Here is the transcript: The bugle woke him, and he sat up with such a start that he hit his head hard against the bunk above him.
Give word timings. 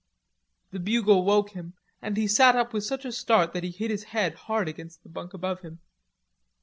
The 0.71 0.79
bugle 0.79 1.23
woke 1.23 1.51
him, 1.51 1.75
and 2.01 2.17
he 2.17 2.25
sat 2.25 2.55
up 2.55 2.73
with 2.73 2.83
such 2.83 3.05
a 3.05 3.11
start 3.11 3.53
that 3.53 3.63
he 3.63 3.69
hit 3.69 3.91
his 3.91 4.05
head 4.05 4.33
hard 4.33 4.67
against 4.67 5.03
the 5.03 5.09
bunk 5.09 5.31
above 5.35 5.61
him. 5.61 5.79